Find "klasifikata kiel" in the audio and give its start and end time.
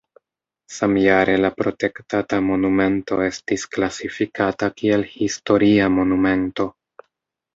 3.75-5.05